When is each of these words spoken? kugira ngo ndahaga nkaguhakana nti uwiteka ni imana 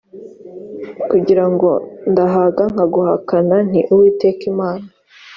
kugira 1.09 1.43
ngo 1.51 1.69
ndahaga 2.11 2.63
nkaguhakana 2.73 3.55
nti 3.67 3.79
uwiteka 3.93 4.43
ni 4.45 4.47
imana 4.51 4.85